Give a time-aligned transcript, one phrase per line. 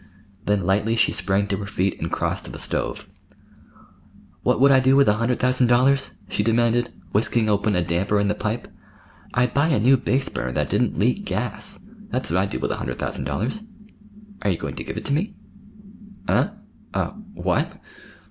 [0.47, 3.07] Then lightly she sprang to her feet and crossed to the stove.
[4.41, 8.19] "What would I do with a hundred thousand dollars?" she demanded, whisking open a damper
[8.19, 8.67] in the pipe.
[9.35, 11.85] "I'd buy a new base burner that didn't leak gas!
[12.09, 13.61] That's what I'd do with a hundred thousand dollars.
[14.41, 15.35] Are you going to give it to me?"
[16.27, 16.47] "Eh?
[16.95, 17.79] Ah what?"